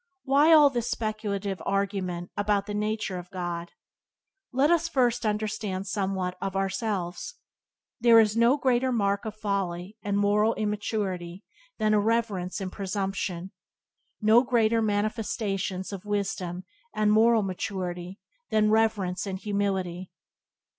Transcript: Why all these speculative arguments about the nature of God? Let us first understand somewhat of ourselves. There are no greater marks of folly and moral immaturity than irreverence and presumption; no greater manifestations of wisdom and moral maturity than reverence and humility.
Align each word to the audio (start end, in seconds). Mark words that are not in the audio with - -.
Why 0.23 0.51
all 0.51 0.71
these 0.71 0.87
speculative 0.89 1.61
arguments 1.63 2.33
about 2.35 2.65
the 2.65 2.73
nature 2.73 3.19
of 3.19 3.29
God? 3.29 3.71
Let 4.51 4.71
us 4.71 4.89
first 4.89 5.27
understand 5.27 5.85
somewhat 5.85 6.39
of 6.41 6.55
ourselves. 6.55 7.35
There 7.99 8.17
are 8.19 8.25
no 8.35 8.57
greater 8.57 8.91
marks 8.91 9.27
of 9.27 9.35
folly 9.35 9.97
and 10.01 10.17
moral 10.17 10.55
immaturity 10.55 11.43
than 11.77 11.93
irreverence 11.93 12.59
and 12.59 12.71
presumption; 12.71 13.51
no 14.19 14.41
greater 14.41 14.81
manifestations 14.81 15.93
of 15.93 16.03
wisdom 16.03 16.63
and 16.95 17.11
moral 17.11 17.43
maturity 17.43 18.19
than 18.49 18.71
reverence 18.71 19.27
and 19.27 19.37
humility. 19.37 20.09